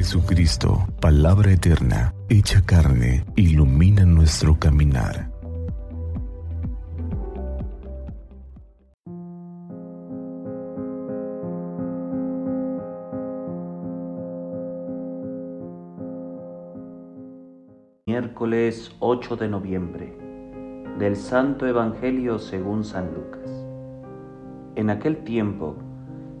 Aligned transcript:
Jesucristo, 0.00 0.86
palabra 0.98 1.52
eterna, 1.52 2.14
hecha 2.30 2.62
carne, 2.64 3.22
ilumina 3.36 4.06
nuestro 4.06 4.58
caminar. 4.58 5.30
Miércoles 18.06 18.96
8 19.00 19.36
de 19.36 19.48
noviembre 19.48 20.16
del 20.98 21.14
Santo 21.16 21.66
Evangelio 21.66 22.38
según 22.38 22.84
San 22.84 23.12
Lucas. 23.12 23.50
En 24.76 24.88
aquel 24.88 25.24
tiempo 25.24 25.76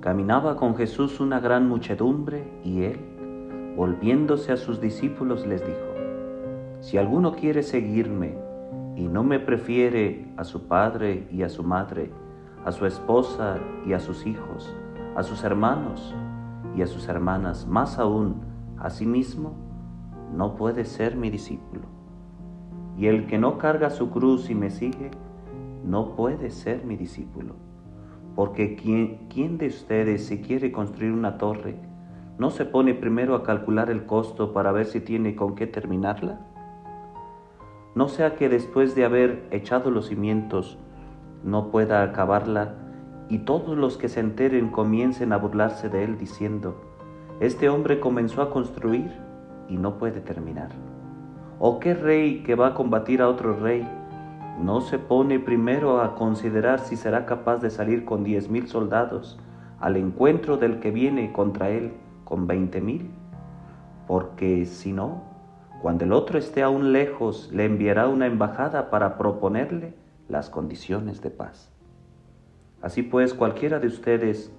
caminaba 0.00 0.56
con 0.56 0.74
Jesús 0.74 1.20
una 1.20 1.38
gran 1.38 1.68
muchedumbre 1.68 2.50
y 2.64 2.84
él, 2.84 3.11
volviéndose 3.76 4.52
a 4.52 4.56
sus 4.56 4.80
discípulos, 4.80 5.46
les 5.46 5.60
dijo, 5.60 6.80
Si 6.80 6.98
alguno 6.98 7.32
quiere 7.32 7.62
seguirme 7.62 8.34
y 8.96 9.08
no 9.08 9.24
me 9.24 9.40
prefiere 9.40 10.32
a 10.36 10.44
su 10.44 10.66
padre 10.66 11.26
y 11.30 11.42
a 11.42 11.48
su 11.48 11.62
madre, 11.62 12.10
a 12.64 12.72
su 12.72 12.86
esposa 12.86 13.58
y 13.86 13.92
a 13.92 14.00
sus 14.00 14.26
hijos, 14.26 14.74
a 15.16 15.22
sus 15.22 15.44
hermanos 15.44 16.14
y 16.76 16.82
a 16.82 16.86
sus 16.86 17.08
hermanas, 17.08 17.66
más 17.66 17.98
aún 17.98 18.42
a 18.78 18.90
sí 18.90 19.06
mismo, 19.06 19.54
no 20.34 20.56
puede 20.56 20.84
ser 20.84 21.16
mi 21.16 21.30
discípulo. 21.30 21.82
Y 22.96 23.06
el 23.06 23.26
que 23.26 23.38
no 23.38 23.58
carga 23.58 23.90
su 23.90 24.10
cruz 24.10 24.50
y 24.50 24.54
me 24.54 24.70
sigue, 24.70 25.10
no 25.84 26.14
puede 26.14 26.50
ser 26.50 26.84
mi 26.84 26.96
discípulo. 26.96 27.54
Porque 28.34 28.76
¿quién, 28.76 29.58
de 29.58 29.66
ustedes 29.66 30.26
si 30.26 30.40
quiere 30.40 30.72
construir 30.72 31.12
una 31.12 31.38
torre, 31.38 31.76
no 32.42 32.50
se 32.50 32.64
pone 32.64 32.92
primero 32.92 33.36
a 33.36 33.44
calcular 33.44 33.88
el 33.88 34.04
costo 34.04 34.52
para 34.52 34.72
ver 34.72 34.86
si 34.86 34.98
tiene 34.98 35.36
con 35.36 35.54
qué 35.54 35.68
terminarla? 35.68 36.40
No 37.94 38.08
sea 38.08 38.34
que 38.34 38.48
después 38.48 38.96
de 38.96 39.04
haber 39.04 39.46
echado 39.52 39.92
los 39.92 40.08
cimientos 40.08 40.76
no 41.44 41.70
pueda 41.70 42.02
acabarla 42.02 42.74
y 43.28 43.38
todos 43.44 43.78
los 43.78 43.96
que 43.96 44.08
se 44.08 44.18
enteren 44.18 44.70
comiencen 44.70 45.32
a 45.32 45.36
burlarse 45.36 45.88
de 45.88 46.02
él 46.02 46.18
diciendo, 46.18 46.74
este 47.38 47.68
hombre 47.68 48.00
comenzó 48.00 48.42
a 48.42 48.50
construir 48.50 49.12
y 49.68 49.76
no 49.76 49.96
puede 49.98 50.20
terminar. 50.20 50.70
¿O 51.60 51.78
qué 51.78 51.94
rey 51.94 52.42
que 52.42 52.56
va 52.56 52.66
a 52.66 52.74
combatir 52.74 53.22
a 53.22 53.28
otro 53.28 53.54
rey 53.54 53.88
no 54.60 54.80
se 54.80 54.98
pone 54.98 55.38
primero 55.38 56.00
a 56.00 56.16
considerar 56.16 56.80
si 56.80 56.96
será 56.96 57.24
capaz 57.24 57.58
de 57.58 57.70
salir 57.70 58.04
con 58.04 58.24
diez 58.24 58.50
mil 58.50 58.66
soldados 58.66 59.38
al 59.78 59.96
encuentro 59.96 60.56
del 60.56 60.80
que 60.80 60.90
viene 60.90 61.32
contra 61.32 61.70
él 61.70 62.01
con 62.24 62.46
veinte 62.46 62.80
mil, 62.80 63.10
porque 64.06 64.66
si 64.66 64.92
no, 64.92 65.22
cuando 65.80 66.04
el 66.04 66.12
otro 66.12 66.38
esté 66.38 66.62
aún 66.62 66.92
lejos, 66.92 67.50
le 67.52 67.64
enviará 67.64 68.08
una 68.08 68.26
embajada 68.26 68.90
para 68.90 69.18
proponerle 69.18 69.94
las 70.28 70.48
condiciones 70.48 71.20
de 71.22 71.30
paz. 71.30 71.72
Así 72.80 73.02
pues, 73.02 73.34
cualquiera 73.34 73.78
de 73.78 73.86
ustedes 73.86 74.52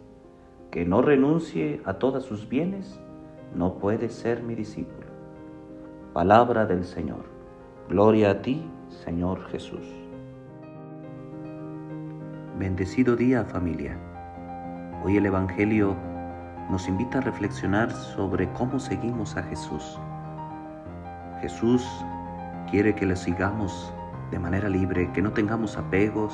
que 0.72 0.86
no 0.86 1.02
renuncie 1.02 1.82
a 1.86 1.94
todos 1.94 2.26
sus 2.26 2.50
bienes, 2.50 3.00
no 3.56 3.76
puede 3.76 4.10
ser 4.10 4.44
mi 4.44 4.56
discípulo. 4.56 5.08
Palabra 6.14 6.66
del 6.66 6.84
Señor. 6.84 7.26
Gloria 7.90 8.32
a 8.32 8.42
ti, 8.42 8.64
Señor 8.88 9.44
Jesús. 9.50 9.86
Bendecido 12.58 13.16
día 13.16 13.44
familia. 13.46 13.98
Hoy 15.04 15.18
el 15.18 15.26
Evangelio 15.26 15.96
nos 16.70 16.88
invita 16.88 17.20
a 17.20 17.22
reflexionar 17.22 17.92
sobre 17.92 18.50
cómo 18.54 18.80
seguimos 18.80 19.36
a 19.38 19.44
Jesús. 19.44 20.00
Jesús 21.42 21.86
quiere 22.70 22.96
que 22.96 23.06
le 23.06 23.16
sigamos 23.16 23.94
de 24.32 24.40
manera 24.40 24.70
libre, 24.70 25.12
que 25.14 25.22
no 25.22 25.32
tengamos 25.32 25.78
apegos 25.78 26.34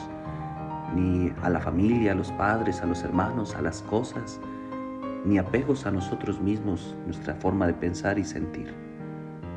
ni 0.96 1.32
a 1.42 1.50
la 1.50 1.60
familia, 1.60 2.14
a 2.14 2.16
los 2.16 2.32
padres, 2.32 2.82
a 2.82 2.86
los 2.86 3.04
hermanos, 3.04 3.56
a 3.56 3.62
las 3.62 3.82
cosas, 3.82 4.40
ni 5.26 5.38
apegos 5.38 5.86
a 5.86 5.92
nosotros 5.92 6.40
mismos, 6.40 6.96
nuestra 7.06 7.36
forma 7.36 7.68
de 7.68 7.74
pensar 7.74 8.18
y 8.18 8.24
sentir. 8.24 8.74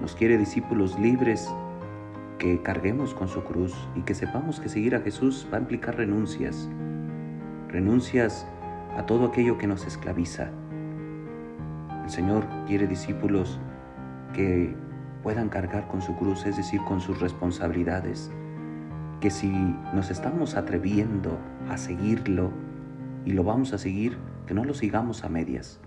Nos 0.00 0.14
quiere 0.14 0.36
discípulos 0.38 0.98
libres 0.98 1.48
que 2.38 2.60
carguemos 2.62 3.14
con 3.14 3.28
su 3.28 3.44
cruz 3.44 3.72
y 3.94 4.00
que 4.00 4.14
sepamos 4.14 4.58
que 4.58 4.68
seguir 4.68 4.96
a 4.96 5.00
Jesús 5.00 5.46
va 5.52 5.58
a 5.58 5.60
implicar 5.60 5.96
renuncias, 5.96 6.68
renuncias 7.68 8.46
a 8.96 9.06
todo 9.06 9.26
aquello 9.26 9.58
que 9.58 9.68
nos 9.68 9.86
esclaviza. 9.86 10.50
El 12.04 12.10
Señor 12.10 12.46
quiere 12.66 12.86
discípulos 12.86 13.58
que 14.32 14.74
puedan 15.22 15.48
cargar 15.48 15.86
con 15.88 16.02
su 16.02 16.16
cruz, 16.16 16.46
es 16.46 16.56
decir, 16.56 16.80
con 16.82 17.00
sus 17.00 17.20
responsabilidades, 17.20 18.30
que 19.20 19.30
si 19.30 19.48
nos 19.94 20.10
estamos 20.10 20.56
atreviendo 20.56 21.38
a 21.68 21.78
seguirlo 21.78 22.50
y 23.24 23.32
lo 23.32 23.44
vamos 23.44 23.72
a 23.72 23.78
seguir, 23.78 24.18
que 24.46 24.54
no 24.54 24.64
lo 24.64 24.74
sigamos 24.74 25.22
a 25.22 25.28
medias. 25.28 25.80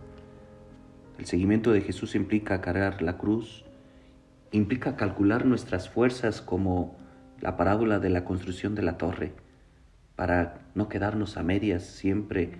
El 1.17 1.25
seguimiento 1.25 1.71
de 1.71 1.81
Jesús 1.81 2.15
implica 2.15 2.61
cargar 2.61 3.01
la 3.01 3.17
cruz, 3.17 3.65
implica 4.51 4.95
calcular 4.95 5.45
nuestras 5.45 5.89
fuerzas 5.89 6.41
como 6.41 6.95
la 7.41 7.57
parábola 7.57 7.99
de 7.99 8.09
la 8.09 8.23
construcción 8.23 8.73
de 8.73 8.83
la 8.83 8.97
torre, 8.97 9.33
para 10.15 10.59
no 10.75 10.87
quedarnos 10.87 11.35
a 11.35 11.43
medias 11.43 11.83
siempre 11.83 12.53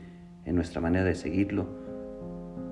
en 0.43 0.55
nuestra 0.55 0.81
manera 0.81 1.05
de 1.05 1.15
seguirlo, 1.15 1.84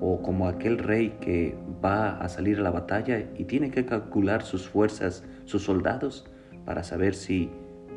o 0.00 0.22
como 0.22 0.48
aquel 0.48 0.78
rey 0.78 1.16
que 1.20 1.56
va 1.84 2.18
a 2.18 2.28
salir 2.28 2.58
a 2.58 2.62
la 2.62 2.70
batalla 2.70 3.30
y 3.36 3.44
tiene 3.44 3.70
que 3.70 3.86
calcular 3.86 4.42
sus 4.42 4.68
fuerzas, 4.68 5.24
sus 5.44 5.62
soldados, 5.64 6.26
para 6.64 6.82
saber 6.82 7.14
si 7.14 7.50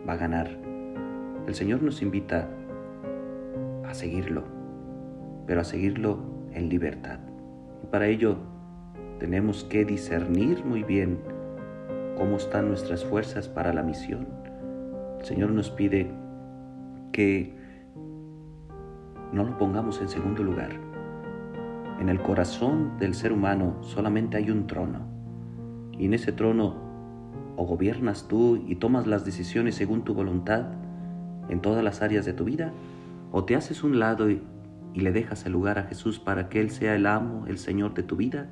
va 0.08 0.14
a 0.14 0.18
ganar. 0.18 0.50
El 1.48 1.56
Señor 1.56 1.82
nos 1.82 2.02
invita 2.02 2.50
a 3.86 3.94
seguirlo, 3.94 4.44
pero 5.46 5.62
a 5.62 5.64
seguirlo 5.64 6.20
en 6.54 6.70
libertad. 6.70 7.20
Y 7.84 7.88
para 7.88 8.08
ello 8.08 8.38
tenemos 9.20 9.64
que 9.64 9.86
discernir 9.86 10.64
muy 10.66 10.84
bien 10.84 11.20
cómo 12.18 12.38
están 12.38 12.68
nuestras 12.68 13.06
fuerzas 13.06 13.48
para 13.48 13.74
la 13.74 13.84
misión. 13.84 14.28
El 15.20 15.26
Señor 15.26 15.52
nos 15.52 15.70
pide 15.70 16.12
que 17.12 17.56
no 19.32 19.44
lo 19.44 19.58
pongamos 19.58 20.02
en 20.02 20.10
segundo 20.10 20.44
lugar. 20.44 20.87
En 22.00 22.10
el 22.10 22.22
corazón 22.22 22.98
del 23.00 23.16
ser 23.16 23.34
humano 23.34 23.78
solamente 23.82 24.38
hay 24.38 24.52
un 24.52 24.68
trono. 24.68 25.00
Y 25.98 26.06
en 26.06 26.14
ese 26.14 26.32
trono 26.32 26.76
o 27.56 27.66
gobiernas 27.66 28.28
tú 28.28 28.64
y 28.68 28.76
tomas 28.76 29.08
las 29.08 29.26
decisiones 29.26 29.76
según 29.76 30.04
tu 30.04 30.14
voluntad 30.14 30.68
en 31.50 31.60
todas 31.60 31.84
las 31.84 32.02
áreas 32.02 32.26
de 32.26 32.34
tu 32.34 32.44
vida, 32.44 32.72
o 33.32 33.46
te 33.46 33.56
haces 33.56 33.84
un 33.84 34.00
lado 34.00 34.30
y, 34.30 34.42
le 34.94 35.12
dejas 35.12 35.46
el 35.46 35.52
lugar 35.52 35.78
a 35.78 35.84
Jesús 35.84 36.18
para 36.18 36.50
que 36.50 36.60
Él 36.60 36.72
sea 36.72 36.96
el 36.96 37.06
amo, 37.06 37.46
el 37.46 37.60
Señor 37.60 37.94
de 37.94 38.02
tu 38.02 38.16
vida 38.16 38.50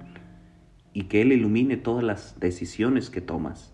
y 0.93 1.05
que 1.05 1.23
Él 1.23 1.31
ilumine 1.31 1.75
todas 1.75 2.03
las 2.03 2.39
decisiones 2.39 3.09
que 3.09 3.19
tomas, 3.19 3.73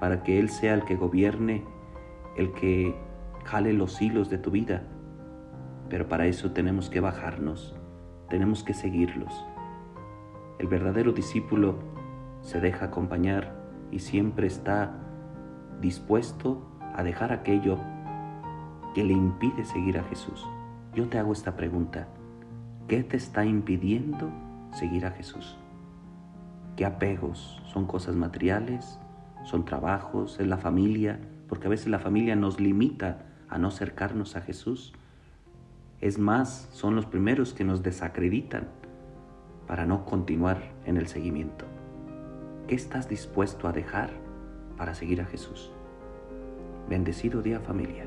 para 0.00 0.22
que 0.22 0.38
Él 0.38 0.50
sea 0.50 0.74
el 0.74 0.84
que 0.84 0.96
gobierne, 0.96 1.64
el 2.36 2.52
que 2.52 2.94
jale 3.44 3.72
los 3.72 4.02
hilos 4.02 4.28
de 4.28 4.36
tu 4.36 4.50
vida. 4.50 4.82
Pero 5.88 6.06
para 6.06 6.26
eso 6.26 6.50
tenemos 6.52 6.90
que 6.90 7.00
bajarnos, 7.00 7.74
tenemos 8.34 8.64
que 8.64 8.74
seguirlos. 8.74 9.46
El 10.58 10.66
verdadero 10.66 11.12
discípulo 11.12 11.76
se 12.40 12.60
deja 12.60 12.86
acompañar 12.86 13.54
y 13.92 14.00
siempre 14.00 14.48
está 14.48 14.90
dispuesto 15.80 16.66
a 16.96 17.04
dejar 17.04 17.32
aquello 17.32 17.78
que 18.92 19.04
le 19.04 19.12
impide 19.12 19.64
seguir 19.64 19.98
a 19.98 20.02
Jesús. 20.02 20.44
Yo 20.96 21.08
te 21.08 21.16
hago 21.16 21.32
esta 21.32 21.54
pregunta. 21.54 22.08
¿Qué 22.88 23.04
te 23.04 23.16
está 23.16 23.44
impidiendo 23.44 24.32
seguir 24.72 25.06
a 25.06 25.12
Jesús? 25.12 25.56
¿Qué 26.74 26.84
apegos? 26.84 27.62
¿Son 27.66 27.86
cosas 27.86 28.16
materiales? 28.16 28.98
¿Son 29.44 29.64
trabajos? 29.64 30.40
¿Es 30.40 30.48
la 30.48 30.58
familia? 30.58 31.20
Porque 31.48 31.68
a 31.68 31.70
veces 31.70 31.86
la 31.86 32.00
familia 32.00 32.34
nos 32.34 32.58
limita 32.58 33.26
a 33.48 33.58
no 33.58 33.68
acercarnos 33.68 34.34
a 34.34 34.40
Jesús. 34.40 34.92
Es 36.04 36.18
más, 36.18 36.68
son 36.70 36.96
los 36.96 37.06
primeros 37.06 37.54
que 37.54 37.64
nos 37.64 37.82
desacreditan 37.82 38.68
para 39.66 39.86
no 39.86 40.04
continuar 40.04 40.60
en 40.84 40.98
el 40.98 41.06
seguimiento. 41.06 41.64
¿Qué 42.68 42.74
estás 42.74 43.08
dispuesto 43.08 43.68
a 43.68 43.72
dejar 43.72 44.10
para 44.76 44.94
seguir 44.94 45.22
a 45.22 45.24
Jesús? 45.24 45.72
Bendecido 46.90 47.40
día 47.40 47.58
familia. 47.58 48.04